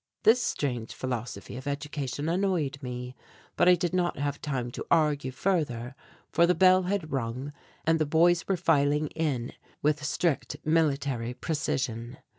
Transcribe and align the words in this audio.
This 0.23 0.41
strange 0.43 0.95
philosophy 0.95 1.57
of 1.57 1.67
education 1.67 2.27
annoyed 2.27 2.79
me, 2.81 3.15
but 3.55 3.69
I 3.69 3.75
did 3.75 3.93
not 3.93 4.17
have 4.17 4.41
time 4.41 4.71
to 4.71 4.85
argue 4.89 5.29
further 5.29 5.93
for 6.31 6.47
the 6.47 6.55
bell 6.55 6.81
had 6.81 7.11
rung 7.11 7.53
and 7.85 7.99
the 7.99 8.07
boys 8.07 8.47
were 8.47 8.57
filing 8.57 9.09
in 9.09 9.53
with 9.83 10.03
strict 10.03 10.55
military 10.65 11.35
precision. 11.35 12.17